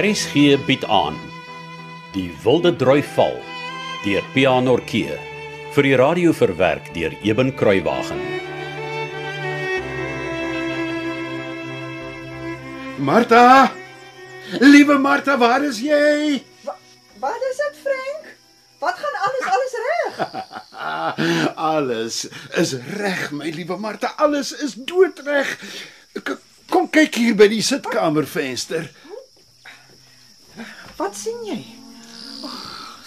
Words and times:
RSG 0.00 0.56
bied 0.64 0.84
aan 0.88 1.16
Die 2.14 2.30
Wilde 2.40 2.70
Droi 2.76 3.02
Val 3.04 3.34
deur 4.00 4.24
Pianorkee 4.32 5.16
vir 5.74 5.84
die 5.84 5.96
radio 6.00 6.32
verwerk 6.32 6.86
deur 6.94 7.12
Eben 7.20 7.50
Kruiwagen. 7.58 8.22
Martha! 12.96 13.72
Liewe 14.64 14.96
Martha, 14.96 15.36
waar 15.36 15.66
is 15.68 15.82
jy? 15.84 16.40
Wat 17.20 17.44
is 17.50 17.60
dit, 17.60 17.82
Frank? 17.84 18.32
Wat 18.80 18.96
gaan 19.04 19.20
alles 19.26 19.52
alles 19.52 19.76
reg? 19.90 20.24
alles 21.74 22.22
is 22.64 22.74
reg, 22.96 23.28
my 23.36 23.52
liewe 23.52 23.76
Martha, 23.76 24.14
alles 24.16 24.54
is 24.64 24.78
doodreg. 24.80 25.52
Kom 26.72 26.88
kyk 26.88 27.20
hier 27.20 27.36
by 27.36 27.52
die 27.52 27.60
sitkamervenster. 27.60 28.88
Wat 31.00 31.16
sien 31.16 31.38
jy? 31.48 31.60
Oh, 32.44 32.56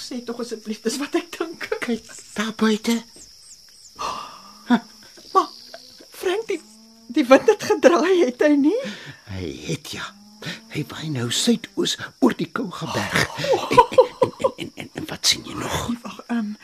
sê 0.01 0.17
tog 0.25 0.39
asseblief, 0.41 0.79
dis 0.81 0.95
wat 0.97 1.13
ek 1.19 1.27
dink. 1.35 1.67
Kyk 1.83 2.07
daar 2.33 2.53
buite. 2.57 2.95
Maar 5.33 5.49
Frank, 6.09 6.47
die 6.49 6.57
die 7.13 7.25
wind 7.29 7.49
het 7.51 7.67
gedraai, 7.69 8.23
het 8.23 8.41
hy 8.41 8.55
nie? 8.57 8.79
Hy 9.29 9.49
het 9.67 9.93
ja. 9.93 10.07
Hy 10.73 10.81
waai 10.89 11.11
nou 11.13 11.27
suidoos 11.29 11.93
oor 12.25 12.33
die 12.39 12.49
Kougaberg. 12.49 13.27
En, 13.37 13.53
en, 13.69 13.93
en, 13.93 14.49
en, 14.57 14.71
en, 14.81 14.89
en 14.97 15.09
wat 15.11 15.29
sien 15.29 15.45
jy 15.45 15.53
nog? 15.59 15.77
Wag, 16.01 16.17
ehm 16.25 16.39
um, 16.39 16.55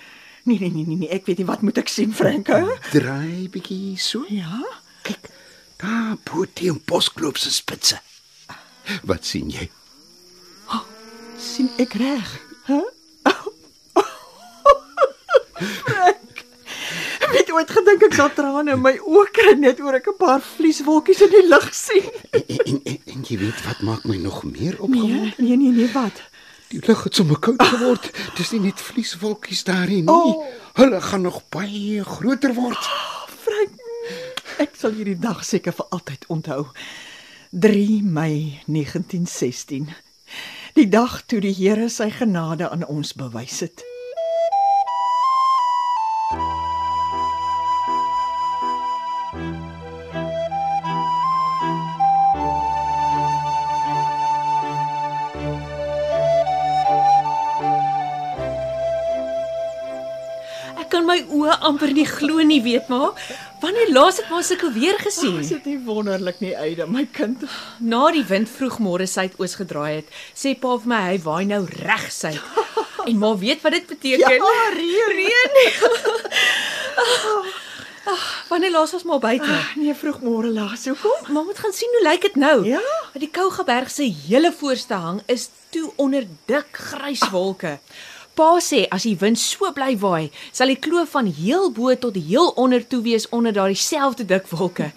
nee 0.50 0.58
nee 0.58 0.72
nee 0.74 0.88
nee, 0.88 0.98
nee, 1.04 1.14
ek 1.14 1.30
weet 1.30 1.44
nie 1.44 1.46
wat 1.46 1.62
moet 1.62 1.78
ek 1.78 1.92
sien, 1.94 2.10
Frank? 2.16 2.50
Hè? 2.50 2.66
Draai 2.90 3.46
bietjie 3.54 4.00
so. 4.02 4.26
Ja. 4.34 4.64
Kyk, 5.06 5.30
daar 5.84 6.16
bo 6.26 6.48
teen 6.58 6.82
Boskloof 6.90 7.38
se 7.38 7.54
spitse. 7.54 8.02
Wat 9.06 9.30
sien 9.30 9.54
jy? 9.54 9.70
Sien 11.40 11.70
ek 11.80 11.94
reg? 12.00 12.30
Hæ? 12.68 12.80
Frank. 15.60 16.44
Weet 17.32 17.52
ooit 17.54 17.72
gedink 17.76 18.04
ek 18.08 18.16
sal 18.18 18.32
trane 18.34 18.74
in 18.74 18.82
my 18.82 18.96
oë 19.04 19.26
kry 19.36 19.54
net 19.60 19.80
oor 19.84 19.98
ek 20.00 20.08
'n 20.10 20.18
paar 20.20 20.42
vlieswolkies 20.42 21.22
in 21.26 21.32
die 21.34 21.46
lug 21.48 21.68
sien? 21.76 22.08
En, 22.32 22.44
en, 22.48 22.80
en, 22.86 22.98
en 23.14 23.22
jy 23.28 23.38
weet 23.38 23.60
wat 23.66 23.82
maak 23.86 24.04
my 24.06 24.18
nog 24.18 24.44
meer 24.44 24.76
Nee, 24.78 24.86
opgewonde? 24.88 25.34
nee 25.38 25.58
nee 25.58 25.72
nee, 25.72 25.92
wat? 25.94 26.22
Die 26.70 26.82
lug 26.86 27.04
het 27.04 27.16
sommer 27.16 27.40
koud 27.40 27.62
geword. 27.64 28.12
Dis 28.38 28.52
nie 28.52 28.60
net 28.70 28.80
vlieswolkies 28.82 29.64
daarin 29.66 30.06
nie. 30.06 30.34
Oh. 30.36 30.46
Hulle 30.78 31.02
gaan 31.02 31.22
nog 31.26 31.42
baie 31.50 32.04
groter 32.06 32.54
word. 32.54 32.78
Frank, 33.42 33.74
ek 34.62 34.76
sal 34.78 34.92
hierdie 34.94 35.18
dag 35.20 35.42
seker 35.46 35.74
vir 35.74 35.86
altyd 35.90 36.26
onthou. 36.30 36.68
3 37.52 38.04
Mei 38.06 38.62
1916. 38.68 39.90
Die 40.80 40.88
dag 40.88 41.26
toe 41.28 41.42
die 41.44 41.52
Here 41.52 41.90
sy 41.92 42.06
genade 42.08 42.70
aan 42.72 42.86
ons 42.88 43.12
bewys 43.12 43.58
het. 43.66 43.82
Kan 61.00 61.08
my 61.08 61.20
oë 61.32 61.56
amper 61.70 61.94
nie 61.96 62.08
glo 62.08 62.44
nie, 62.44 62.60
weet 62.64 62.90
maar. 62.92 63.16
Wanneer 63.64 63.92
laas 63.96 64.20
het 64.20 64.30
maar 64.32 64.44
sulke 64.44 64.72
weer 64.76 64.98
gesien? 65.00 65.38
Is 65.40 65.52
dit 65.54 65.66
nie 65.72 65.78
wonderlik 65.86 66.42
nie, 66.44 66.52
Aida, 66.58 66.88
my 66.88 67.06
kind? 67.16 67.46
Na 67.80 68.10
die 68.16 68.26
wind 68.28 68.52
vroegmôre 68.52 69.08
suidoos 69.08 69.56
gedraai 69.60 70.02
het, 70.02 70.12
sê 70.36 70.56
pa 70.60 70.76
vir 70.80 70.92
my 70.92 71.00
hy 71.06 71.18
waai 71.24 71.46
nou 71.48 71.64
reg 71.84 72.10
suid. 72.12 72.42
En 73.10 73.16
maar 73.18 73.38
weet 73.40 73.62
wat 73.64 73.72
dit 73.72 73.86
beteken? 73.88 74.34
Ja, 74.36 74.66
reën. 74.76 75.14
Reën. 75.16 75.54
Ag, 78.12 78.26
wanneer 78.50 78.74
laas 78.74 78.92
was 78.92 79.06
maar 79.08 79.22
buite? 79.24 79.56
Nee, 79.80 79.96
vroegmôre 79.96 80.52
laas. 80.52 80.84
Hoekom? 80.86 81.32
Maar 81.34 81.48
moet 81.48 81.62
gaan 81.64 81.74
sien 81.74 81.96
hoe 81.96 82.04
lyk 82.10 82.28
dit 82.28 82.36
nou? 82.36 82.68
Ja? 82.68 82.82
Die 83.16 83.32
Kougaberg 83.32 83.90
se 83.90 84.04
hele 84.28 84.52
voorste 84.52 85.00
hang 85.00 85.24
is 85.32 85.48
toe 85.72 85.88
onder 85.96 86.28
dik 86.52 86.84
grys 86.92 87.24
wolke. 87.32 87.78
Pa 88.36 88.60
sê 88.64 88.86
as 88.92 89.04
die 89.04 89.18
wind 89.20 89.40
so 89.40 89.72
bly 89.76 89.96
waai, 90.00 90.32
sal 90.52 90.68
die 90.68 90.80
kloof 90.80 91.10
van 91.16 91.26
heel 91.26 91.72
bo 91.72 91.96
tot 91.96 92.16
heel 92.16 92.54
onder 92.56 92.86
toe 92.88 93.02
wees 93.02 93.28
onder 93.30 93.54
daardie 93.54 93.76
selfde 93.80 94.26
dik 94.26 94.48
wolke. 94.48 94.92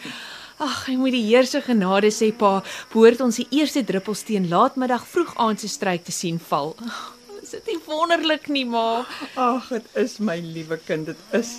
Ag, 0.63 0.87
hy 0.87 0.95
moet 0.97 1.13
die 1.17 1.25
Heer 1.27 1.47
se 1.47 1.61
genade 1.61 2.13
sê 2.15 2.31
pa, 2.39 2.61
behoort 2.93 3.21
ons 3.25 3.41
die 3.41 3.49
eerste 3.51 3.83
druppels 3.83 4.23
teen 4.29 4.47
laatmiddag 4.49 5.07
vroeg 5.07 5.35
aand 5.43 5.61
se 5.61 5.69
struik 5.69 6.05
te 6.05 6.13
sien 6.15 6.39
val. 6.39 6.77
Ag, 6.87 7.03
Is 7.43 7.51
dit 7.51 7.67
nie 7.73 7.81
wonderlik 7.85 8.47
nie, 8.49 8.63
ma? 8.65 9.03
Ag, 9.35 9.67
dit 9.75 9.97
is 9.99 10.21
my 10.23 10.39
liewe 10.41 10.79
kind, 10.87 11.11
dit 11.11 11.19
is. 11.35 11.57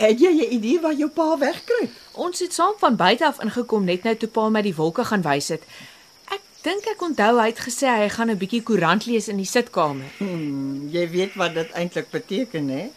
Het 0.00 0.20
jy 0.20 0.30
'n 0.32 0.52
idee 0.56 0.80
waar 0.80 0.96
jou 0.96 1.08
pa 1.08 1.36
wegkruip? 1.38 1.92
Ons 2.14 2.40
het 2.40 2.52
saam 2.52 2.74
van 2.78 2.96
buite 2.96 3.26
af 3.26 3.40
ingekom 3.44 3.84
net 3.84 4.02
nou 4.04 4.16
toe 4.16 4.28
pa 4.28 4.48
my 4.48 4.62
die 4.62 4.74
wolke 4.74 5.04
gaan 5.04 5.22
wys 5.22 5.48
het. 5.48 5.62
Dink 6.60 6.84
ek 6.92 7.00
onthou 7.00 7.38
hy 7.40 7.46
het 7.48 7.60
gesê 7.64 7.88
hy 7.88 8.08
gaan 8.12 8.28
'n 8.30 8.36
bietjie 8.36 8.60
koerant 8.62 9.06
lees 9.08 9.28
in 9.32 9.38
die 9.40 9.48
sitkamer. 9.48 10.10
Hmm, 10.18 10.88
jy 10.92 11.06
weet 11.08 11.34
wat 11.40 11.54
dit 11.54 11.70
eintlik 11.72 12.10
beteken, 12.12 12.68
hè? 12.68 12.90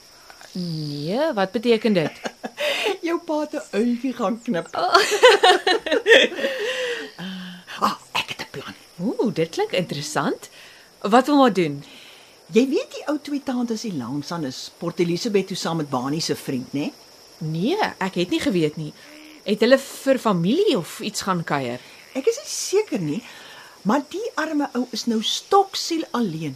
Nee, 0.53 1.31
wat 1.34 1.51
beteken 1.51 1.94
dit? 1.94 2.12
Jou 3.07 3.19
pa 3.23 3.40
het 3.40 3.53
'n 3.56 3.63
uilie 3.72 4.13
gaan 4.13 4.41
knip. 4.44 4.68
Ah, 7.84 7.97
ek 8.13 8.29
het 8.35 8.41
'n 8.44 8.52
plan. 8.52 8.75
Ooh, 9.00 9.34
dit 9.34 9.50
klink 9.50 9.72
interessant. 9.72 10.50
Wat 11.02 11.25
wil 11.25 11.38
maar 11.38 11.53
doen? 11.53 11.84
Jy 12.52 12.68
weet 12.69 12.91
die 12.91 13.07
ou 13.07 13.18
twee 13.22 13.44
tantes 13.44 13.81
hier 13.81 13.94
langs 13.94 14.31
aan 14.31 14.44
is 14.46 14.72
Port 14.78 15.00
Elizabeth 15.00 15.47
toe 15.47 15.56
saam 15.57 15.78
met 15.78 15.90
Bani 15.90 16.19
se 16.22 16.35
vriend, 16.35 16.73
né? 16.73 16.91
Nee, 17.38 17.78
ek 17.97 18.13
het 18.16 18.29
nie 18.29 18.40
geweet 18.40 18.75
nie. 18.75 18.94
Het 19.44 19.59
hulle 19.59 19.78
vir 19.78 20.19
familie 20.19 20.78
of 20.78 21.00
iets 21.00 21.22
gaan 21.22 21.44
kuier? 21.44 21.79
Ek 22.13 22.28
is 22.28 22.38
nie 22.38 22.52
seker 22.52 23.00
nie, 23.00 23.23
maar 23.84 24.04
die 24.10 24.30
arme 24.40 24.70
ou 24.78 24.86
is 24.96 25.06
nou 25.06 25.22
stoksiel 25.24 26.04
alleen. 26.12 26.56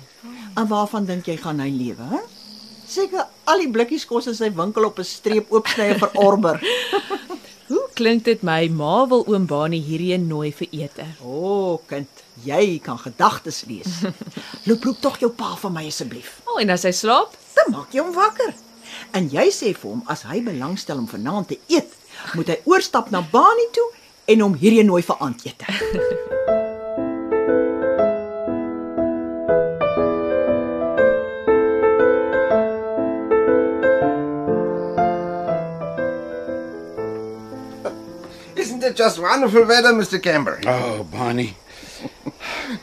En 0.55 0.67
waarvan 0.67 1.05
dink 1.05 1.27
jy 1.27 1.37
gaan 1.41 1.59
hy 1.63 1.69
lewe, 1.71 2.09
hè? 2.11 2.21
Seker 2.87 3.25
al 3.51 3.63
die 3.65 3.71
blikkies 3.71 4.05
kos 4.07 4.29
in 4.31 4.35
sy 4.37 4.47
winkel 4.55 4.87
op 4.87 4.99
'n 4.99 5.07
streep 5.07 5.51
oopsny 5.51 5.91
en 5.93 5.99
verorber. 5.99 6.61
Hoe 7.67 7.83
klink 7.93 8.23
dit 8.23 8.43
my 8.47 8.69
ma 8.71 9.07
wil 9.11 9.25
oom 9.27 9.45
Bani 9.45 9.81
hierheen 9.83 10.27
nooi 10.27 10.53
vir 10.55 10.67
ete? 10.71 11.03
O, 11.19 11.31
oh, 11.31 11.81
kind, 11.87 12.07
jy 12.45 12.79
kan 12.79 12.97
gedagtes 12.97 13.65
lees. 13.67 14.05
Loop 14.67 14.83
roep 14.87 15.01
tog 15.01 15.19
jou 15.19 15.29
pa 15.35 15.55
vir 15.59 15.73
my 15.75 15.83
asseblief. 15.87 16.39
O, 16.45 16.53
oh, 16.53 16.61
en 16.61 16.69
as 16.69 16.87
hy 16.87 16.93
slaap? 16.95 17.35
Dan 17.57 17.73
maak 17.75 17.91
jy 17.91 18.05
hom 18.05 18.15
wakker. 18.15 18.55
En 19.11 19.27
jy 19.27 19.49
sê 19.51 19.73
vir 19.75 19.89
hom 19.91 20.05
as 20.07 20.23
hy 20.29 20.39
belangstel 20.45 21.03
om 21.03 21.11
vanaand 21.11 21.51
te 21.51 21.59
eet, 21.67 21.91
moet 22.39 22.47
hy 22.47 22.57
oorstap 22.71 23.11
na 23.11 23.19
Bani 23.35 23.67
toe 23.75 23.89
en 24.31 24.47
hom 24.47 24.55
hierdie 24.55 24.87
nooi 24.87 25.03
vir 25.03 25.19
aandete. 25.19 25.67
just 38.97 39.19
wonderful 39.19 39.63
weather, 39.65 39.93
Mr. 39.93 40.21
Camber? 40.21 40.59
Oh, 40.65 41.03
Bonnie. 41.03 41.55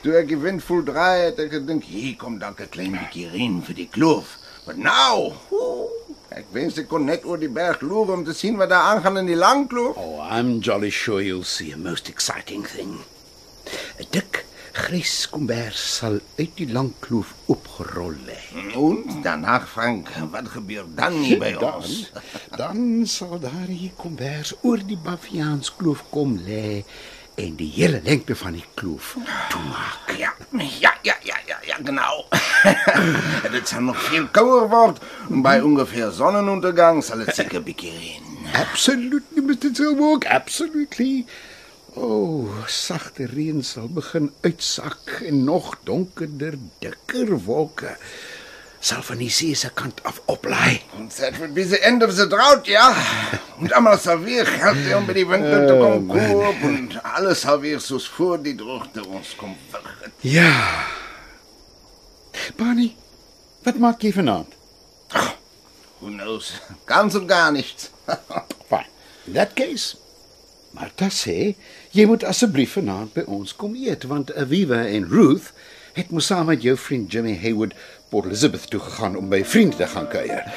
Toe 0.02 0.14
ek 0.18 0.28
die 0.30 0.38
wind 0.40 0.62
voel 0.64 0.82
draai 0.86 1.26
het 1.28 1.40
ek 1.42 1.52
gedink 1.58 1.84
hier 1.90 2.14
kom 2.18 2.38
dalk 2.40 2.60
'n 2.62 2.70
klein 2.70 2.94
bietjie 2.96 3.28
reën 3.34 3.60
vir 3.66 3.74
die 3.74 3.88
kloof. 3.96 4.38
But 4.66 4.78
now, 4.78 5.34
oeh, 5.52 5.90
ek 6.30 6.46
wens 6.56 6.78
ek 6.78 6.88
kon 6.88 7.04
net 7.06 7.24
oor 7.26 7.38
die 7.38 7.50
berg 7.52 7.82
loer 7.82 8.12
om 8.14 8.24
te 8.24 8.34
sien 8.34 8.56
wat 8.56 8.70
daar 8.72 8.94
aangaan 8.94 9.18
in 9.22 9.26
die 9.30 9.38
lang 9.38 9.66
kloof. 9.68 9.96
Oh, 9.98 10.18
I'm 10.22 10.60
jolly 10.60 10.90
sure 10.90 11.20
you'll 11.22 11.44
see 11.44 11.70
a 11.72 11.76
most 11.76 12.08
exciting 12.08 12.64
thing. 12.66 13.04
'n 14.00 14.06
Dik 14.10 14.33
grys 14.74 15.28
kombers 15.30 15.78
sal 16.00 16.16
uit 16.38 16.54
die 16.58 16.66
lang 16.74 16.90
kloof 17.04 17.30
opgerol 17.52 18.16
lê. 18.26 18.38
En 18.74 19.22
daarna 19.22 19.60
Frank, 19.62 20.10
wat 20.32 20.48
gebeur 20.56 20.86
dan 20.98 21.20
hier 21.22 21.38
by 21.38 21.52
ons? 21.62 22.10
dan 22.60 23.04
sal 23.06 23.38
daardie 23.42 23.92
kombers 23.96 24.54
oor 24.62 24.82
die 24.82 24.98
Baviaans 24.98 25.70
kloof 25.78 26.02
kom 26.10 26.34
lê 26.42 26.82
en 27.38 27.54
die 27.58 27.70
hele 27.76 28.00
lengte 28.02 28.34
van 28.38 28.58
die 28.58 28.66
kloof 28.74 29.14
toemaak. 29.54 30.12
Ja, 30.18 30.34
ja, 30.58 30.92
ja, 31.06 31.16
ja, 31.22 31.38
ja, 31.46 31.58
ja, 31.70 31.78
genau. 31.84 32.26
dit 33.54 33.68
sal 33.68 33.86
nog 33.86 34.02
veel 34.10 34.26
kouer 34.34 34.68
word 34.74 35.02
by 35.30 35.60
ongeveer 35.62 36.10
sonnenuntergang 36.18 37.02
sal 37.02 37.22
dit 37.22 37.34
seker 37.34 37.62
bietjie 37.70 37.94
reën. 37.94 38.30
Absolutely, 38.54 39.42
Mr. 39.42 39.70
Tilburg, 39.74 40.26
absolutely. 40.30 41.26
O, 41.94 42.06
oh, 42.06 42.64
sagte 42.66 43.26
reën 43.30 43.62
sal 43.62 43.88
begin 43.88 44.32
uitsak 44.42 45.20
en 45.28 45.44
nog 45.46 45.76
donkerder, 45.86 46.56
dikker 46.82 47.36
wolke 47.46 47.94
sal 48.84 49.00
van 49.06 49.20
die 49.22 49.30
see 49.32 49.54
se 49.56 49.70
kant 49.72 50.02
af 50.04 50.18
oplaai. 50.28 50.82
That 51.16 51.38
would 51.38 51.54
be 51.56 51.64
the 51.64 51.80
end 51.86 52.02
of 52.02 52.16
the 52.16 52.26
drought, 52.28 52.66
ja. 52.66 52.90
Und 53.58 53.72
einmal 53.72 53.98
sal 53.98 54.20
weer 54.24 54.46
geld 54.46 54.90
om 54.96 55.06
by 55.08 55.16
die 55.16 55.24
winter 55.28 55.64
te 55.68 55.76
kom 55.80 56.10
koop 56.10 56.66
en 56.68 56.90
alles 57.14 57.46
sal 57.46 57.62
weer 57.62 57.80
soos 57.80 58.08
voor 58.16 58.42
die 58.44 58.56
droogte 58.58 59.06
ons 59.06 59.32
kom 59.40 59.56
verget. 59.72 60.12
Ja. 60.20 60.52
Barney, 62.58 62.92
wat 63.64 63.80
maak 63.80 64.04
jy 64.04 64.12
vanaand? 64.12 64.52
Who 66.02 66.12
knows? 66.12 66.52
Ganz 66.84 67.16
und 67.16 67.30
gar 67.30 67.52
nichts. 67.56 67.88
Fine. 68.68 68.90
In 69.24 69.38
that 69.38 69.56
case, 69.56 69.96
Martha 70.76 71.08
sê 71.08 71.54
jy 71.94 72.06
moet 72.10 72.24
asseblief 72.26 72.72
vanaand 72.74 73.12
by 73.14 73.22
ons 73.30 73.52
kom 73.54 73.76
eet 73.78 74.02
want 74.10 74.32
Aviva 74.34 74.80
en 74.90 75.06
Ruth 75.12 75.52
het 75.94 76.10
mos 76.10 76.26
saam 76.26 76.48
met 76.50 76.64
jou 76.66 76.74
vriend 76.74 77.12
Jimmy 77.12 77.36
Haywood 77.38 77.76
Port 78.10 78.26
Elizabeth 78.26 78.66
toe 78.70 78.80
gegaan 78.82 79.14
om 79.16 79.30
by 79.30 79.44
vriende 79.46 79.78
te 79.78 79.86
gaan 79.86 80.08
kuier. 80.10 80.42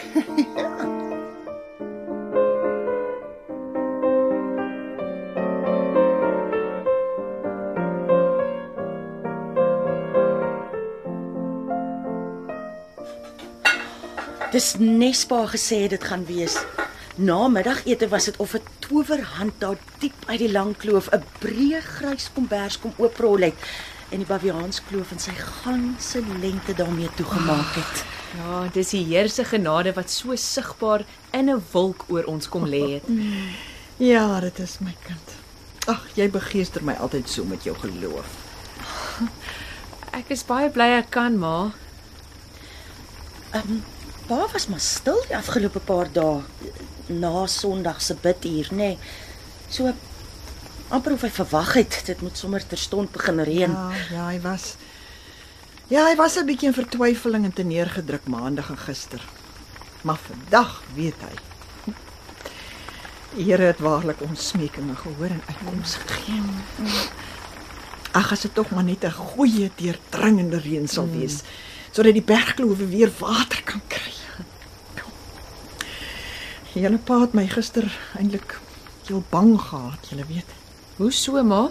Dis 14.57 14.74
Nespa 14.80 15.44
gesê 15.54 15.86
dit 15.92 16.04
gaan 16.04 16.25
wees. 16.25 16.57
Na 17.18 17.48
middagete 17.48 18.08
was 18.08 18.25
dit 18.25 18.38
of 18.38 18.54
'n 18.54 18.62
towerhand 18.80 19.54
daar 19.58 19.78
diep 19.98 20.14
uit 20.25 20.40
die 20.40 20.52
lang 20.52 20.78
kloof 20.78 21.10
'n 21.12 21.24
breë 21.40 21.81
grys 21.81 22.30
kombers 22.34 22.80
kom 22.80 22.94
ooprol 22.98 23.42
het 23.42 23.56
en 24.10 24.18
die 24.18 24.28
baviaanskloof 24.28 25.12
in 25.12 25.19
sy 25.19 25.31
ganse 25.31 26.22
lengte 26.42 26.74
daarmee 26.74 27.10
toegemaak 27.16 27.74
het. 27.75 28.06
Ja, 28.38 28.68
dis 28.74 28.90
die 28.90 29.06
Here 29.06 29.28
se 29.28 29.44
genade 29.44 29.94
wat 29.94 30.12
so 30.12 30.36
sigbaar 30.36 31.06
in 31.31 31.50
'n 31.50 31.64
wolk 31.72 32.06
oor 32.08 32.24
ons 32.24 32.50
kom 32.50 32.66
lê 32.66 32.94
het. 32.94 33.04
Ja, 33.98 34.40
dit 34.40 34.60
is 34.60 34.78
my 34.80 34.96
kind. 35.04 35.30
Ag, 35.86 36.06
jy 36.14 36.30
begeester 36.30 36.84
my 36.84 36.94
altyd 36.94 37.30
so 37.30 37.44
met 37.44 37.64
jou 37.64 37.75
geloof. 37.75 38.25
Ek 40.12 40.30
is 40.30 40.46
baie 40.46 40.69
bly 40.69 40.84
ek 40.84 41.10
kan, 41.10 41.38
ma. 41.38 41.72
Ehm 43.52 43.69
um, 43.69 43.84
pa 44.28 44.48
was 44.54 44.68
maar 44.68 44.80
stil 44.80 45.24
die 45.28 45.38
afgelope 45.38 45.80
paar 45.80 46.12
dae 46.14 46.44
na 47.07 47.48
Sondag 47.48 48.01
se 48.01 48.15
biduur, 48.21 48.68
nê. 48.71 48.77
Nee. 48.77 48.98
So 49.69 49.94
amper 50.89 51.13
of 51.13 51.21
hy 51.21 51.30
verwag 51.30 51.74
het 51.74 52.01
dit 52.06 52.21
moet 52.21 52.38
sommer 52.38 52.63
terstond 52.68 53.12
begin 53.12 53.39
reën. 53.44 53.71
Ja, 53.71 53.92
ja, 54.12 54.27
hy 54.27 54.39
was 54.42 54.75
Ja, 55.88 56.04
hy 56.09 56.15
was 56.15 56.36
'n 56.36 56.45
bietjie 56.45 56.68
in 56.68 56.74
vertwyfeling 56.74 57.45
en 57.45 57.54
te 57.54 57.63
neergedruk 57.63 58.27
maandag 58.27 58.69
en 58.69 58.77
gister. 58.77 59.21
Maar 60.01 60.19
vandag 60.19 60.83
weet 60.95 61.15
hy. 61.19 61.36
Here 63.44 63.63
het 63.63 63.80
waarlik 63.80 64.21
ons 64.21 64.48
smekinge 64.48 64.95
gehoor 64.95 65.30
en 65.30 65.42
uitkoms 65.48 65.95
gegee. 65.95 66.42
Ag, 68.12 68.31
as 68.31 68.42
dit 68.42 68.54
tog 68.54 68.69
maar 68.69 68.83
net 68.83 69.04
'n 69.04 69.12
goeie 69.12 69.71
deurdringende 69.75 70.59
reën 70.59 70.88
sal 70.88 71.07
wees 71.09 71.42
sodat 71.92 72.13
die 72.13 72.21
bergklowe 72.21 72.88
weer 72.88 73.12
water 73.19 73.63
kan 73.63 73.81
kry. 73.88 73.96
Julle 76.77 77.00
pa 77.01 77.24
het 77.24 77.33
my 77.33 77.47
gister 77.50 77.88
eintlik 78.19 78.59
heel 79.07 79.24
bang 79.31 79.56
gehad, 79.57 80.09
julle 80.12 80.25
weet. 80.29 80.50
Hoe 80.97 81.12
so, 81.12 81.41
ma? 81.44 81.69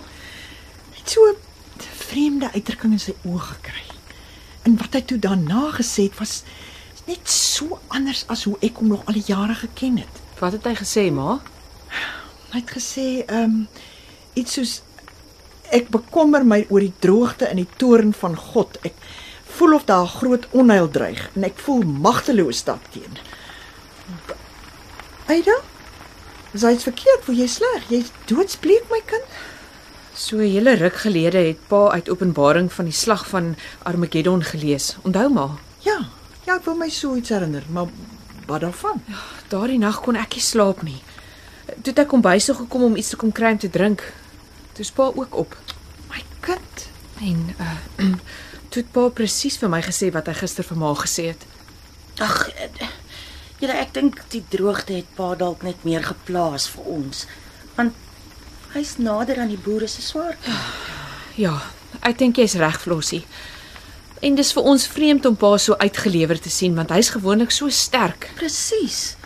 Het 0.97 1.11
so 1.11 1.20
'n 1.31 1.37
vreemde 1.79 2.50
uitdrukking 2.53 2.93
in 2.93 2.99
sy 2.99 3.14
oë 3.25 3.41
gekry. 3.41 3.87
En 4.62 4.76
wat 4.76 4.93
hy 4.93 5.03
toe 5.03 5.19
daarna 5.19 5.70
gesê 5.79 6.03
het 6.08 6.19
was 6.19 6.43
net 7.06 7.29
so 7.31 7.79
anders 7.88 8.25
as 8.26 8.44
hoe 8.44 8.56
ek 8.61 8.76
hom 8.76 8.88
nog 8.88 9.06
al 9.06 9.14
die 9.14 9.26
jare 9.26 9.55
geken 9.55 9.97
het. 9.97 10.14
Wat 10.38 10.53
het 10.53 10.64
hy 10.64 10.75
gesê, 10.75 11.12
ma? 11.12 11.41
Hy 12.50 12.59
het 12.59 12.70
gesê, 12.70 13.25
ehm 13.26 13.43
um, 13.44 13.69
iets 14.35 14.52
soos 14.52 14.82
ek 15.70 15.88
bekommer 15.88 16.44
my 16.44 16.67
oor 16.69 16.81
die 16.81 16.94
droogte 16.99 17.49
in 17.50 17.56
die 17.56 17.73
toren 17.76 18.12
van 18.12 18.37
God. 18.37 18.79
Ek 18.82 18.94
voel 19.56 19.75
of 19.75 19.85
daar 19.85 20.06
groot 20.06 20.47
onheil 20.50 20.91
dreig 20.91 21.31
en 21.35 21.44
ek 21.44 21.59
voel 21.59 21.82
magteloos 21.82 22.64
daarteen. 22.64 23.19
Aida? 25.26 25.61
Is 26.52 26.62
iets 26.62 26.87
verkeerd? 26.87 27.25
Voel 27.26 27.40
jy 27.40 27.46
sleg? 27.50 27.87
Jy's 27.90 28.11
doodsbleek 28.31 28.84
my 28.93 29.00
kind. 29.11 29.25
So 30.14 30.38
'n 30.38 30.52
hele 30.55 30.75
ruk 30.78 30.96
gelede 31.02 31.38
het 31.38 31.67
pa 31.67 31.90
uit 31.90 32.08
Openbaring 32.08 32.73
van 32.73 32.84
die 32.84 32.94
slag 32.94 33.26
van 33.28 33.56
Armageddon 33.82 34.43
gelees. 34.43 34.96
Onthou 35.02 35.28
maar. 35.32 35.58
Ja, 35.78 36.08
ja, 36.46 36.55
ek 36.56 36.64
wil 36.64 36.76
my 36.76 36.88
so 36.88 37.17
iets 37.17 37.28
herinner, 37.28 37.64
maar 37.69 37.87
wat 38.46 38.61
daarvan? 38.61 39.02
Daardie 39.49 39.78
nag 39.78 40.00
kon 40.00 40.17
ek 40.17 40.34
nie 40.34 40.43
slaap 40.43 40.82
nie. 40.82 41.02
Toe 41.67 41.93
het 41.93 41.99
ek 41.99 42.08
kom 42.08 42.20
bys 42.20 42.44
toe 42.44 42.55
gekom 42.55 42.82
om 42.82 42.96
iets 42.96 43.08
te 43.08 43.17
kom 43.17 43.32
kry 43.32 43.50
om 43.50 43.58
te 43.58 43.70
drink. 43.70 44.12
Toe 44.73 44.84
is 44.84 44.90
pa 44.90 45.11
ook 45.14 45.34
op. 45.34 45.56
My 46.08 46.23
kind. 46.40 46.88
En 47.20 47.55
uh 47.58 47.76
toe 48.70 48.82
het 48.82 48.93
pa 48.93 49.08
presies 49.08 49.58
vir 49.58 49.69
my 49.69 49.82
gesê 49.82 50.12
wat 50.12 50.26
hy 50.26 50.34
gister 50.34 50.64
vir 50.64 50.76
ma 50.78 50.94
gesê 50.94 51.26
het. 51.34 51.46
Ag, 52.19 52.49
eh, 52.49 52.88
julle 53.61 53.76
ek 53.81 53.94
dink 53.97 54.20
die 54.32 54.44
droogte 54.53 54.97
het 54.99 55.08
pa 55.17 55.35
dalk 55.35 55.62
net 55.62 55.85
meer 55.85 56.05
geplaas 56.05 56.69
vir 56.75 56.88
ons. 56.99 57.26
Want 57.76 57.94
hy's 58.75 58.97
nader 58.99 59.41
aan 59.41 59.53
die 59.53 59.61
boere 59.61 59.88
se 59.88 60.03
swaar. 60.03 60.37
Ja, 61.37 61.53
ek 62.00 62.17
dink 62.17 62.38
jy's 62.41 62.55
reg, 62.56 62.79
Flossie. 62.81 63.26
En 64.25 64.38
dis 64.38 64.53
vir 64.56 64.69
ons 64.70 64.87
vreemd 64.88 65.26
om 65.29 65.35
pa 65.37 65.50
so 65.61 65.76
uitgelewer 65.76 66.41
te 66.41 66.49
sien 66.49 66.73
want 66.79 66.94
hy's 66.94 67.11
gewoonlik 67.12 67.53
so 67.53 67.69
sterk. 67.69 68.31
Presies. 68.38 69.19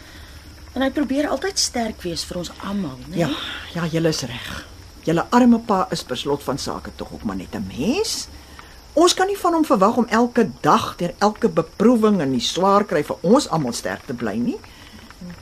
En 0.75 0.83
hy 0.83 0.91
probeer 0.95 1.29
altyd 1.31 1.59
sterk 1.59 2.03
wees 2.03 2.25
vir 2.27 2.41
ons 2.43 2.51
almal, 2.67 2.99
né? 3.07 3.21
Ja, 3.23 3.31
ja, 3.77 3.87
jy 3.87 4.03
is 4.11 4.25
reg. 4.27 4.51
Julle 5.07 5.25
arme 5.31 5.63
pa 5.67 5.85
is 5.95 6.03
per 6.03 6.19
slot 6.19 6.43
van 6.43 6.59
sake 6.59 6.91
tog 6.99 7.15
ook 7.15 7.25
maar 7.25 7.39
net 7.39 7.55
'n 7.55 7.67
mens. 7.71 8.27
Ons 8.99 9.15
kan 9.15 9.27
nie 9.31 9.39
van 9.39 9.55
hom 9.55 9.65
verwag 9.65 9.97
om 10.03 10.07
elke 10.11 10.49
dag 10.65 10.95
deur 10.99 11.13
elke 11.19 11.49
beproewing 11.49 12.21
en 12.21 12.33
die 12.35 12.43
swaar 12.43 12.85
kry 12.85 13.05
vir 13.07 13.17
ons 13.23 13.49
almal 13.49 13.75
sterk 13.77 14.07
te 14.07 14.15
bly 14.15 14.35
nie. 14.41 14.59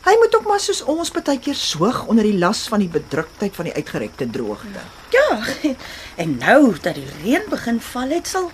Hy 0.05 0.15
moet 0.19 0.35
ook 0.35 0.47
maar 0.47 0.61
soos 0.61 0.83
ons 0.91 1.13
baie 1.15 1.39
keer 1.39 1.57
soog 1.57 2.07
onder 2.11 2.27
die 2.27 2.39
las 2.39 2.67
van 2.69 2.83
die 2.83 2.91
bedruktheid 2.91 3.55
van 3.55 3.69
die 3.71 3.75
uitgerekte 3.75 4.31
droogte. 4.31 4.83
Ja. 5.15 5.29
En 6.23 6.37
nou 6.41 6.75
dat 6.83 6.97
die 6.99 7.07
reën 7.23 7.45
begin 7.51 7.81
val 7.81 8.11
het, 8.11 8.27
sal 8.27 8.51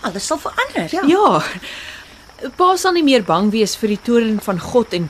alles 0.00 0.26
sal 0.26 0.38
verander. 0.38 0.92
Ja. 0.92 1.02
Ja. 1.08 2.50
Pa 2.58 2.74
sal 2.76 2.92
nie 2.92 3.04
meer 3.06 3.22
bang 3.24 3.50
wees 3.54 3.76
vir 3.78 3.94
die 3.94 4.02
toorn 4.02 4.40
van 4.42 4.58
God 4.60 4.92
en 4.92 5.08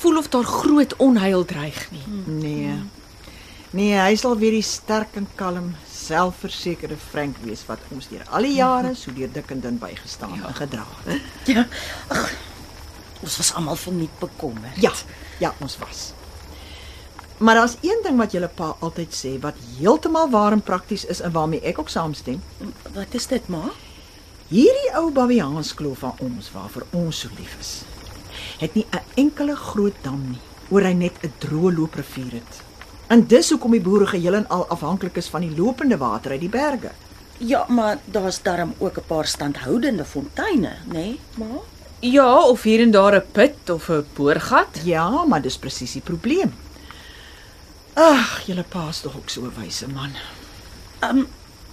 voel 0.00 0.18
of 0.18 0.28
daar 0.32 0.48
groot 0.48 0.96
onheil 0.96 1.44
dreig 1.44 1.84
nie. 1.92 2.04
Nee. 2.26 2.74
Nee, 3.72 3.96
hy 3.96 4.16
sal 4.20 4.36
weer 4.36 4.52
die 4.52 4.64
sterk 4.66 5.14
en 5.16 5.26
kalm, 5.34 5.70
selfversekerde 5.88 6.98
Frank 7.00 7.38
wees 7.40 7.62
wat 7.64 7.80
ons 7.94 8.10
deur 8.10 8.24
al 8.28 8.44
die 8.44 8.58
jare 8.58 8.90
so 9.00 9.14
deur 9.16 9.30
dik 9.32 9.52
en 9.54 9.62
dun 9.64 9.78
bygestaan 9.80 10.34
ja. 10.36 10.48
en 10.50 10.56
gedra 10.58 10.84
het. 11.06 11.30
Ja. 11.48 11.64
Ag. 12.12 12.26
Ons 13.22 13.38
was 13.38 13.52
almal 13.54 13.78
verniet 13.78 14.18
bekommerd. 14.20 14.76
Ja, 14.82 14.90
ja, 15.40 15.54
ons 15.62 15.78
was. 15.78 16.10
Maar 17.38 17.54
daar's 17.54 17.76
een 17.80 18.02
ding 18.02 18.18
wat 18.18 18.34
julle 18.34 18.50
pa 18.50 18.74
altyd 18.84 19.14
sê 19.14 19.30
wat 19.40 19.58
heeltemal 19.78 20.28
waar 20.30 20.52
en 20.52 20.62
prakties 20.62 21.06
is 21.10 21.22
en 21.24 21.32
waarmee 21.32 21.62
ek 21.66 21.78
ook 21.78 21.90
saamstem. 21.90 22.42
Wat 22.92 23.14
is 23.18 23.26
dit, 23.30 23.48
ma? 23.48 23.70
Hierdie 24.50 24.90
ou 24.98 25.08
Baviaanskloof 25.14 26.02
van 26.04 26.20
ons 26.20 26.50
waarvoor 26.52 26.84
ons 26.90 27.22
so 27.24 27.32
lief 27.38 27.56
is, 27.60 27.72
het 28.60 28.74
nie 28.74 28.84
'n 28.90 29.00
enkele 29.14 29.56
groot 29.56 29.96
dam 30.02 30.20
nie, 30.28 30.42
oor 30.68 30.82
hy 30.82 30.92
net 30.92 31.16
'n 31.22 31.32
droë 31.38 31.72
looprivier 31.78 32.32
het. 32.32 32.71
En 33.12 33.26
dis 33.28 33.50
hoekom 33.52 33.74
die 33.76 33.82
boere 33.84 34.06
geheel 34.08 34.38
en 34.38 34.46
al 34.48 34.62
afhanklik 34.72 35.18
is 35.20 35.28
van 35.28 35.44
die 35.44 35.52
lopende 35.56 35.98
water 36.00 36.32
uit 36.32 36.40
die 36.40 36.52
berge. 36.52 36.92
Ja, 37.42 37.64
maar 37.68 37.98
daar's 38.14 38.42
darm 38.42 38.74
ook 38.78 38.96
'n 38.98 39.06
paar 39.06 39.26
standhoudende 39.26 40.04
fonteine, 40.04 40.72
né, 40.86 40.92
nee, 40.92 41.20
ma? 41.36 41.60
Ja, 42.00 42.40
of 42.48 42.62
hier 42.62 42.80
en 42.80 42.90
daar 42.90 43.16
'n 43.16 43.24
put 43.32 43.70
of 43.70 43.88
'n 43.88 44.06
boorgat. 44.14 44.80
Ja, 44.84 45.24
maar 45.24 45.42
dis 45.42 45.58
presies 45.58 45.92
die 45.92 46.00
probleem. 46.00 46.54
Ag, 47.94 48.46
julle 48.46 48.62
pa 48.62 48.88
is 48.88 49.00
tog 49.00 49.16
ook 49.16 49.28
so 49.28 49.40
'n 49.40 49.52
wyse 49.58 49.88
man. 49.88 50.10
Ehm 50.98 51.18
um, 51.18 51.26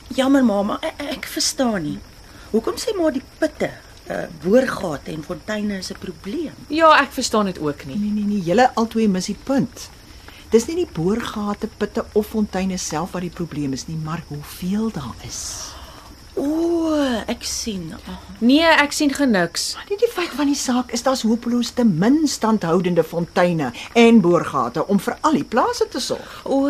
jammer 0.08 0.46
mamma, 0.46 0.78
ek, 0.82 0.94
ek 0.98 1.26
verstaan 1.26 1.82
nie. 1.82 2.00
Hoekom 2.52 2.76
sê 2.76 2.98
maar 2.98 3.12
die 3.12 3.24
putte, 3.38 3.70
uh, 4.10 4.24
boorgate 4.44 5.12
en 5.12 5.24
fonteine 5.24 5.78
is 5.78 5.92
'n 5.92 6.00
probleem? 6.00 6.54
Ja, 6.68 7.02
ek 7.02 7.12
verstaan 7.12 7.46
dit 7.46 7.60
ook 7.60 7.86
nie. 7.86 7.98
Nee 7.98 8.12
nee 8.12 8.24
nee, 8.24 8.44
julle 8.44 8.76
albei 8.76 9.08
mis 9.08 9.26
die 9.26 9.38
punt. 9.44 9.90
Dis 10.50 10.66
nie 10.68 10.76
die 10.76 10.90
boorgate, 10.94 11.68
putte 11.78 12.06
of 12.18 12.28
fonteine 12.34 12.78
self 12.78 13.12
wat 13.14 13.22
die 13.22 13.30
probleem 13.30 13.74
is 13.74 13.88
nie, 13.88 13.98
maar 14.04 14.24
hoeveel 14.32 14.90
daar 14.96 15.14
is. 15.28 15.42
O, 16.40 16.94
ek 17.28 17.44
sien. 17.44 17.90
Oh, 18.08 18.16
Nee, 18.40 18.64
ek 18.64 18.94
sien 18.96 19.12
geniks. 19.12 19.74
Maar 19.76 19.90
nie 19.90 19.98
die 20.00 20.08
feit 20.14 20.32
van 20.38 20.48
die 20.48 20.56
saak 20.56 20.94
is 20.96 21.04
daar's 21.04 21.26
hopeloos 21.28 21.74
te 21.76 21.84
min 21.84 22.22
standhoudende 22.32 23.04
fonteine 23.04 23.74
en 24.00 24.22
boorgate 24.24 24.86
om 24.88 25.02
vir 25.04 25.18
al 25.28 25.36
die 25.36 25.44
plase 25.44 25.88
te 25.92 26.00
sorg. 26.00 26.38
O, 26.48 26.70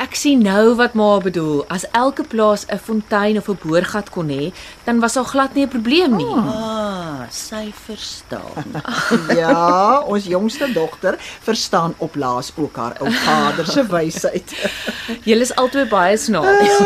ek 0.00 0.16
sien 0.16 0.40
nou 0.46 0.72
wat 0.78 0.96
ma 0.96 1.10
bedoel. 1.20 1.66
As 1.68 1.84
elke 1.92 2.24
plaas 2.24 2.64
'n 2.70 2.78
fontein 2.78 3.36
of 3.36 3.48
'n 3.50 3.58
boorgat 3.62 4.10
kon 4.10 4.28
hê, 4.28 4.52
dan 4.86 5.00
was 5.00 5.14
daar 5.14 5.24
glad 5.28 5.54
nie 5.54 5.64
'n 5.66 5.68
probleem 5.68 6.16
nie. 6.16 6.24
ah, 6.24 6.79
sy 7.34 7.72
verstaan. 7.86 8.80
Ja, 9.40 10.00
ons 10.00 10.24
jongste 10.24 10.72
dogter 10.72 11.16
verstaan 11.42 11.94
op 11.98 12.16
laas 12.16 12.52
ook 12.56 12.76
haar 12.76 12.96
ou 13.00 13.12
vader 13.12 13.66
se 13.66 13.86
wysheid. 13.86 14.54
Julle 15.28 15.46
is 15.46 15.54
albei 15.54 15.86
baie 15.88 16.16
snaaks. 16.16 16.78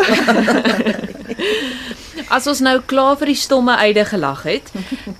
As 2.34 2.46
ons 2.48 2.60
nou 2.64 2.78
klaar 2.88 3.18
vir 3.20 3.32
die 3.32 3.38
stomme 3.38 3.74
eide 3.82 4.04
gelag 4.08 4.44
het, 4.48 4.70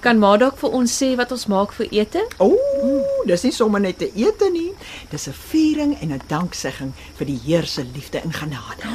kan 0.05 0.19
ma 0.19 0.35
dalk 0.41 0.57
vir 0.61 0.73
ons 0.79 0.95
sê 1.01 1.11
wat 1.19 1.33
ons 1.35 1.47
maak 1.53 1.75
vir 1.77 1.91
ete? 1.93 2.23
Ooh, 2.43 3.03
dis 3.29 3.45
nie 3.45 3.53
sommer 3.55 3.83
net 3.83 3.99
te 4.01 4.09
ete 4.19 4.49
nie. 4.51 4.73
Dis 5.11 5.29
'n 5.29 5.37
viering 5.51 5.93
en 6.01 6.13
'n 6.13 6.23
danksegging 6.29 6.93
vir 7.19 7.27
die 7.27 7.41
Heer 7.45 7.67
se 7.67 7.85
liefde 7.85 8.21
en 8.21 8.33
genade. 8.33 8.89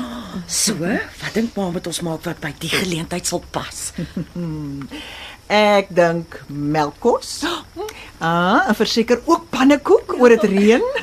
So, 0.48 0.74
wat 0.77 1.33
dink 1.33 1.55
ma 1.55 1.69
moet 1.69 1.88
ons 1.88 2.01
maak 2.01 2.25
wat 2.25 2.39
by 2.39 2.53
die 2.59 2.69
geleentheid 2.69 3.25
sal 3.25 3.43
pas? 3.51 3.93
Ek 5.50 5.89
dink 5.89 6.41
melkkos. 6.48 7.39
Ah, 8.20 8.68
en 8.68 8.75
verseker 8.75 9.22
ook 9.32 9.46
pannekoek 9.48 10.12
oor 10.20 10.34
dit 10.36 10.44
reën. 10.51 10.84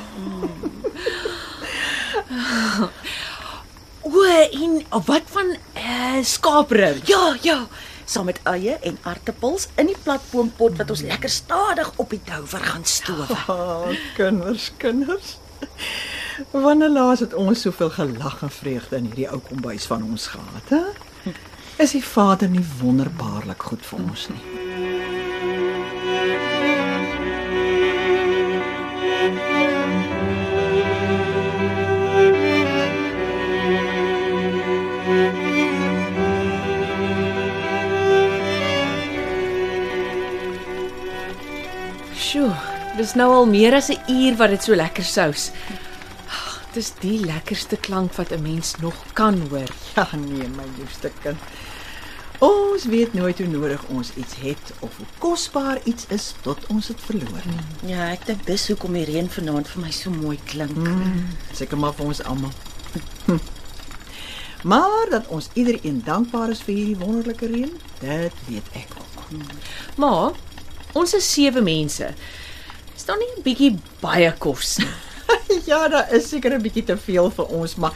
O, 4.06 4.22
en 4.22 4.74
wat 5.06 5.22
van 5.32 5.48
eh 5.72 6.18
uh, 6.18 6.24
skaaprib? 6.24 7.00
Ja, 7.08 7.36
ja, 7.42 7.56
saam 8.04 8.28
met 8.28 8.38
eie 8.44 8.76
en 8.84 8.98
aartappels 9.02 9.66
in 9.74 9.88
die 9.90 9.96
platboompot 10.02 10.76
wat 10.78 10.90
ons 10.94 11.02
lekker 11.08 11.32
stadig 11.32 11.90
op 11.96 12.12
die 12.14 12.20
douwer 12.24 12.62
gaan 12.68 12.84
stowe. 12.84 13.26
Oh, 13.54 13.88
kinders, 14.14 14.70
kinders. 14.76 15.38
Wanneer 16.52 16.92
laas 16.92 17.24
het 17.24 17.34
ons 17.34 17.60
soveel 17.60 17.90
gelag 17.90 18.42
en 18.42 18.50
vreugde 18.50 18.96
in 19.00 19.10
hierdie 19.10 19.30
ou 19.32 19.40
kombuis 19.40 19.88
van 19.90 20.04
ons 20.04 20.26
gehad, 20.36 20.68
hè? 20.68 20.84
Is 21.78 21.92
die 21.92 22.04
Vader 22.04 22.48
nie 22.48 22.64
wonderbaarlik 22.80 23.62
goed 23.68 23.82
vir 23.84 23.98
ons 24.00 24.22
nie? 24.32 24.44
Sjoe, 42.16 42.48
dis 42.96 43.12
nou 43.20 43.28
al 43.34 43.44
meer 43.52 43.76
as 43.76 43.90
'n 43.92 44.00
uur 44.08 44.36
wat 44.40 44.48
dit 44.56 44.62
so 44.62 44.74
lekker 44.74 45.04
sous. 45.04 45.52
Ag, 46.76 46.82
Dis 46.82 46.92
die 47.00 47.20
lekkerste 47.24 47.76
klank 47.80 48.12
wat 48.12 48.32
'n 48.32 48.42
mens 48.42 48.74
nog 48.80 48.94
kan 49.12 49.40
hoor. 49.48 49.68
Ja, 49.96 50.08
nee, 50.16 50.48
my 50.48 50.64
liefste 50.78 51.10
kind. 51.22 51.38
Ons 52.38 52.84
weet 52.84 53.14
nooit 53.14 53.38
hoe 53.38 53.46
nodig 53.46 53.84
ons 53.88 54.10
iets 54.14 54.34
het 54.36 54.72
of 54.80 54.96
hoe 54.96 55.06
kosbaar 55.18 55.78
iets 55.84 56.04
is 56.08 56.34
tot 56.42 56.66
ons 56.66 56.86
dit 56.86 57.00
verloor. 57.00 57.42
Ja, 57.86 58.10
ek 58.10 58.26
dink 58.26 58.46
dis 58.46 58.68
hoekom 58.68 58.92
die 58.92 59.04
reën 59.04 59.30
vanaand 59.30 59.68
vir 59.68 59.82
my 59.82 59.90
so 59.90 60.10
mooi 60.10 60.38
klink. 60.44 60.76
Mm, 60.76 61.32
seker 61.52 61.78
maar 61.78 61.94
vir 61.94 62.06
ons 62.06 62.22
almal. 62.22 62.52
maar 64.72 65.06
dat 65.10 65.26
ons 65.26 65.48
iedereen 65.54 66.02
dankbaar 66.04 66.50
is 66.50 66.60
vir 66.60 66.74
hierdie 66.74 67.00
wonderlike 67.00 67.46
reën, 67.46 67.72
dit 68.00 68.32
weet 68.48 68.68
ek 68.72 68.88
ook. 69.00 69.32
Maar 69.96 70.32
ons 70.92 71.14
is 71.14 71.32
sewe 71.32 71.60
mense. 71.60 72.14
Is 72.96 73.04
daar 73.04 73.16
nie 73.16 73.32
'n 73.36 73.42
bietjie 73.42 73.78
baie 74.00 74.32
kos 74.38 74.76
nie? 74.76 74.92
ja, 75.70 75.88
daar 75.88 76.12
is 76.14 76.28
seker 76.28 76.54
'n 76.54 76.62
bietjie 76.62 76.84
te 76.84 76.96
veel 76.96 77.30
vir 77.30 77.46
ons, 77.46 77.76
maar 77.76 77.94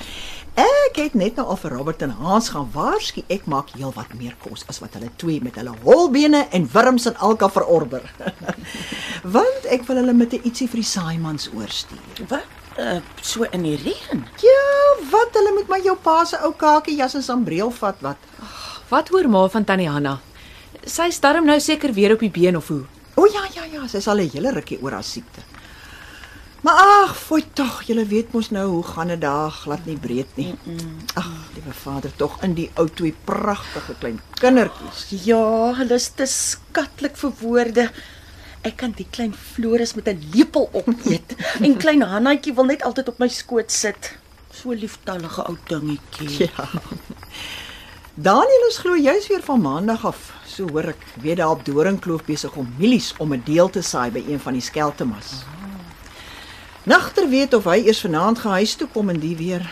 ek 0.54 0.96
het 0.96 1.14
net 1.14 1.36
nou 1.36 1.46
al 1.46 1.56
vir 1.56 1.70
Robert 1.70 2.02
en 2.02 2.10
Hans 2.10 2.48
gaan 2.48 2.70
waarsku 2.74 3.22
ek 3.28 3.46
maak 3.46 3.70
heelwat 3.76 4.14
meer 4.18 4.34
kos 4.42 4.64
as 4.68 4.80
wat 4.80 4.94
hulle 4.94 5.10
twee 5.16 5.40
met 5.42 5.54
hulle 5.54 5.74
holbene 5.84 6.46
en 6.50 6.68
wurms 6.72 7.06
en 7.06 7.16
alka 7.16 7.48
verorder. 7.48 8.02
Want 9.36 9.68
ek 9.70 9.86
wil 9.86 10.02
hulle 10.02 10.12
met 10.12 10.32
'n 10.34 10.42
ietsie 10.44 10.68
vir 10.68 10.82
die 10.82 10.90
saaimans 10.90 11.50
oorstuur. 11.54 12.26
Wat? 12.28 12.48
Uh, 12.78 13.00
so 13.20 13.44
in 13.50 13.62
die 13.62 13.76
reën. 13.76 14.24
Ja, 14.40 14.62
wat 15.10 15.34
hulle 15.34 15.52
moet 15.52 15.68
maar 15.68 15.82
jou 15.82 15.96
pa 15.96 16.24
se 16.24 16.38
ou 16.46 16.52
kakie 16.56 16.96
jas 16.96 17.14
en 17.14 17.22
sambreel 17.22 17.70
vat 17.70 17.98
wat. 18.00 18.16
Wat 18.88 19.08
hoor 19.08 19.28
ma 19.28 19.48
van 19.48 19.64
Tannie 19.64 19.88
Hanna? 19.90 20.20
Sy 20.86 21.10
starm 21.10 21.44
nou 21.44 21.58
seker 21.60 21.92
weer 21.92 22.14
op 22.14 22.20
die 22.20 22.30
been 22.30 22.56
of 22.56 22.68
hoe? 22.68 22.84
O 23.20 23.26
ja, 23.26 23.42
ja, 23.54 23.66
ja, 23.72 23.86
sy 23.88 24.00
sal 24.00 24.20
'n 24.20 24.30
hele 24.32 24.52
rukkie 24.52 24.78
oor 24.82 24.92
haar 24.92 25.04
siekte. 25.04 25.42
Maar 26.60 26.74
ag, 26.74 27.12
fooi 27.16 27.44
tog, 27.56 27.82
julle 27.88 28.04
weet 28.04 28.34
mos 28.36 28.50
nou 28.52 28.66
hoe 28.68 28.82
gaan 28.84 29.08
dit 29.08 29.20
daar 29.20 29.50
glad 29.50 29.86
nie 29.88 29.96
breed 29.96 30.36
nie. 30.36 30.50
Ag, 31.16 31.28
liewe 31.54 31.72
Vader, 31.72 32.12
tog 32.16 32.36
in 32.44 32.54
die 32.58 32.68
ou 32.76 32.84
twee 32.88 33.14
pragtige 33.24 33.94
klein 34.02 34.18
kindertjies. 34.42 35.06
Ja, 35.24 35.72
hulle 35.78 35.96
is 35.96 36.10
te 36.18 36.26
skatlik 36.28 37.16
vir 37.16 37.32
woorde. 37.40 37.86
Ek 38.60 38.76
kan 38.82 38.92
die 38.92 39.06
klein 39.08 39.32
Floris 39.32 39.94
met 39.96 40.08
'n 40.12 40.20
lepel 40.34 40.68
opeet 40.72 41.32
en 41.64 41.78
klein 41.80 42.02
Hannaatjie 42.02 42.52
wil 42.54 42.68
net 42.68 42.84
altyd 42.84 43.08
op 43.08 43.18
my 43.18 43.28
skoot 43.28 43.72
sit. 43.72 44.12
So 44.52 44.76
lieftallige 44.76 45.46
ou 45.48 45.56
dingetjie. 45.64 46.44
Ja. 46.44 46.68
Daniel 48.14 48.66
is 48.68 48.78
glo 48.78 48.96
juis 49.00 49.28
weer 49.28 49.40
van 49.42 49.60
maandag 49.60 50.04
af. 50.04 50.32
So 50.44 50.68
hoor 50.68 50.92
ek, 50.92 51.06
weet 51.22 51.36
daar 51.40 51.54
op 51.56 51.64
Doringkloof 51.64 52.24
besig 52.24 52.52
om 52.52 52.68
mielies 52.76 53.14
om 53.16 53.32
'n 53.32 53.42
deel 53.46 53.70
te 53.70 53.80
saai 53.80 54.10
by 54.10 54.24
een 54.28 54.40
van 54.40 54.52
die 54.52 54.62
skeltemas. 54.62 55.40
Nagter 56.82 57.28
weet 57.28 57.54
of 57.54 57.64
hy 57.68 57.82
eers 57.84 58.00
vanaand 58.00 58.38
gehuis 58.38 58.74
toe 58.74 58.88
kom 58.92 59.08
en 59.12 59.20
die 59.20 59.36
weer. 59.36 59.66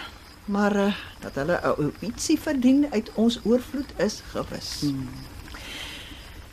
Maar 0.44 0.76
uh, 0.76 0.92
dat 1.20 1.34
hulle 1.40 1.60
'n 1.78 1.92
ietsie 2.00 2.38
verdien 2.40 2.86
uit 2.90 3.10
ons 3.14 3.40
oorvloed 3.44 3.90
is 3.96 4.22
gewis. 4.32 4.80
Hmm. 4.80 5.08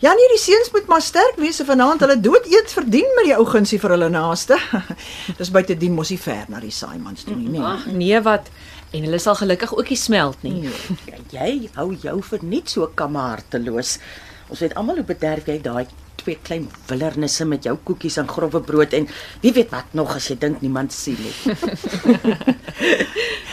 Ja 0.03 0.13
nee, 0.13 0.27
die 0.27 0.39
seuns 0.39 0.71
moet 0.71 0.87
maar 0.87 1.01
sterk 1.01 1.35
wees 1.35 1.59
en 1.59 1.65
vanaand 1.65 1.99
hulle 2.03 2.19
dood 2.19 2.45
eet 2.45 2.71
verdien 2.71 3.07
met 3.15 3.25
die 3.25 3.35
ou 3.35 3.45
gunsie 3.45 3.79
vir 3.79 3.95
hulle 3.95 4.09
naaste. 4.09 4.57
Dis 5.39 5.51
buite 5.51 5.77
dien 5.77 5.93
mos 5.95 6.11
nie 6.11 6.19
ver 6.19 6.45
na 6.47 6.59
die 6.59 6.71
Simons 6.71 7.23
toe 7.23 7.35
nie, 7.35 7.49
nee. 7.49 7.61
Ag, 7.61 7.85
nee 7.85 8.21
wat. 8.21 8.51
En 8.91 9.07
hulle 9.07 9.19
sal 9.19 9.35
gelukkig 9.35 9.75
ook 9.75 9.89
nie 9.89 9.97
smelt 9.97 10.43
nie. 10.43 10.53
Nee. 10.67 11.19
Ja, 11.31 11.47
jy 11.47 11.69
hou 11.73 11.93
jou 12.01 12.21
vir 12.21 12.43
net 12.43 12.69
so 12.69 12.91
kamharteloos. 12.95 13.97
Ons 14.49 14.59
weet 14.59 14.75
almal 14.75 14.95
hoe 15.01 15.07
bederf 15.07 15.47
jy 15.47 15.57
daai 15.63 15.87
twee 16.25 16.39
klein 16.41 16.65
wildernisse 16.89 17.45
met 17.45 17.65
jou 17.67 17.75
koekies 17.87 18.17
en 18.21 18.29
grove 18.29 18.61
brood 18.65 18.93
en 18.97 19.07
wie 19.43 19.53
weet 19.53 19.71
wat 19.73 19.93
nog 19.97 20.15
as 20.17 20.29
jy 20.31 20.37
dink 20.41 20.61
niemand 20.65 20.93
sien 20.93 21.19
nie. 21.21 21.35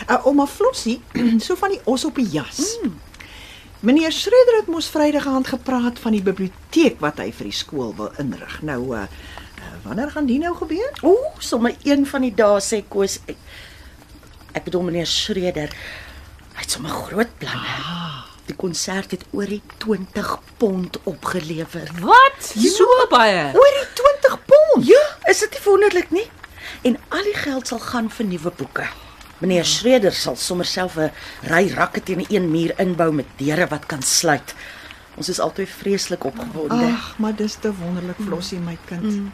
Uh, 0.03 0.17
ouma 0.27 0.49
Flossie, 0.51 0.97
so 1.45 1.55
van 1.57 1.71
die 1.71 1.79
os 1.89 2.03
op 2.05 2.17
die 2.19 2.27
jas. 2.27 2.73
Mm. 2.83 2.97
Meneer 3.87 4.13
Schreder 4.13 4.57
het 4.59 4.71
mos 4.71 4.89
Vrydag 4.91 5.29
aand 5.31 5.47
gepraat 5.53 6.01
van 6.03 6.17
die 6.17 6.25
biblioteek 6.27 6.99
wat 7.01 7.23
hy 7.23 7.29
vir 7.33 7.49
die 7.49 7.55
skool 7.55 7.95
wil 7.99 8.11
inrig. 8.21 8.57
Nou 8.67 8.81
uh, 8.99 9.05
wanneer 9.87 10.11
gaan 10.11 10.27
dit 10.27 10.43
nou 10.43 10.53
gebeur? 10.59 10.91
Ooh, 11.07 11.39
sommer 11.39 11.79
een 11.87 12.03
van 12.07 12.27
die 12.27 12.35
dae 12.35 12.59
sê 12.61 12.83
Koos 12.83 13.21
ek, 13.31 13.39
ek 14.59 14.67
bedoel 14.67 14.91
meneer 14.91 15.09
Schreder. 15.09 15.71
Hy 16.53 16.67
het 16.67 16.77
sommer 16.77 16.99
groot 17.07 17.39
planne. 17.39 17.79
Ah. 17.79 18.22
Die 18.47 18.57
konsert 18.59 19.11
het 19.15 19.25
oor 19.31 19.47
die 19.47 19.63
20 19.79 20.33
pond 20.59 20.99
opgelewer. 21.05 21.91
Wat? 22.01 22.41
So 22.43 22.87
baie. 23.11 23.53
Oor 23.55 23.77
die 23.79 23.89
20 23.95 24.39
pond. 24.51 24.87
Ja, 24.87 25.03
is 25.31 25.45
dit 25.45 25.55
nie 25.57 25.65
wonderlik 25.65 26.11
nie? 26.11 26.27
En 26.83 26.99
al 27.15 27.23
die 27.29 27.39
geld 27.39 27.71
sal 27.71 27.79
gaan 27.79 28.11
vir 28.11 28.27
nuwe 28.27 28.53
boeke. 28.59 28.89
Meneer 29.43 29.67
Schreder 29.67 30.15
sal 30.15 30.37
sommer 30.37 30.67
self 30.67 30.97
'n 30.97 31.11
ry 31.51 31.69
rakke 31.75 32.03
teen 32.03 32.25
een 32.29 32.51
muur 32.51 32.75
inbou 32.79 33.13
met 33.13 33.27
deure 33.37 33.67
wat 33.67 33.87
kan 33.87 34.03
sluit. 34.03 34.55
Ons 35.17 35.29
is 35.29 35.41
altyd 35.41 35.69
vreeslik 35.69 36.25
opgewonde. 36.25 36.87
Ag, 36.87 37.19
maar 37.19 37.35
dis 37.37 37.55
te 37.55 37.73
wonderlik, 37.75 38.17
Flossie 38.27 38.59
my 38.59 38.79
kind. 38.85 39.03
Mm. 39.03 39.33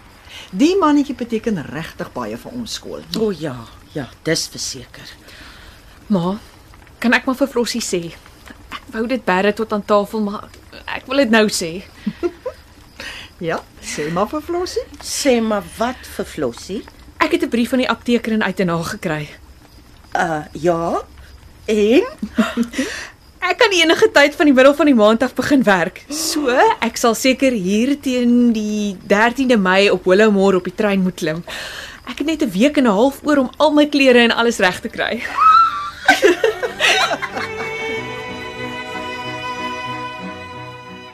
Die 0.50 0.76
mannetjie 0.76 1.14
beteken 1.14 1.62
regtig 1.64 2.12
baie 2.12 2.36
vir 2.36 2.52
ons 2.52 2.74
skool. 2.74 3.02
O 3.18 3.28
oh, 3.28 3.40
ja, 3.40 3.56
ja, 3.92 4.08
dis 4.22 4.48
verseker. 4.48 5.12
Ma, 6.06 6.38
kan 6.98 7.12
ek 7.12 7.24
maar 7.28 7.36
vir 7.36 7.48
Flossie 7.48 7.84
sê? 7.84 8.02
Ek 8.70 8.82
wou 8.92 9.06
dit 9.06 9.24
bære 9.24 9.52
tot 9.52 9.72
aan 9.72 9.84
tafel, 9.84 10.20
maar 10.20 10.48
ek 10.86 11.06
wil 11.06 11.16
dit 11.16 11.30
nou 11.30 11.46
sê. 11.48 11.72
Ja, 13.38 13.60
sê 13.78 14.08
maar 14.10 14.26
vir 14.26 14.40
Flossie. 14.42 14.82
Sê 14.98 15.36
maar 15.40 15.62
wat 15.76 16.00
vir 16.16 16.26
Flossie? 16.26 16.80
Ek 17.22 17.36
het 17.36 17.44
'n 17.44 17.48
brief 17.48 17.70
van 17.70 17.78
die 17.78 17.88
apteker 17.88 18.32
in 18.32 18.42
Uitenaar 18.42 18.84
gekry. 18.84 19.28
Uh 20.12 20.42
ja. 20.52 21.02
En 21.66 22.02
Ek 23.48 23.58
kan 23.58 23.70
enige 23.70 24.10
tyd 24.10 24.34
van 24.34 24.46
die 24.46 24.54
middel 24.54 24.74
van 24.74 24.86
die 24.86 24.94
maand 24.94 25.22
af 25.22 25.34
begin 25.34 25.62
werk. 25.62 26.02
So, 26.10 26.50
ek 26.80 26.96
sal 26.96 27.14
seker 27.14 27.52
hier 27.52 27.94
teen 28.00 28.52
die 28.52 28.96
13de 29.06 29.56
Mei 29.56 29.90
op 29.90 30.04
Willowmore 30.04 30.56
op 30.56 30.64
die 30.64 30.74
trein 30.74 31.02
moet 31.02 31.14
klim. 31.14 31.44
Ek 32.10 32.18
het 32.18 32.26
net 32.26 32.42
'n 32.42 32.50
week 32.50 32.76
en 32.76 32.84
'n 32.84 32.90
half 32.90 33.20
oor 33.22 33.36
om 33.38 33.50
al 33.56 33.72
my 33.72 33.86
klere 33.86 34.18
en 34.18 34.32
alles 34.34 34.58
reg 34.58 34.80
te 34.80 34.88
kry. 34.88 35.22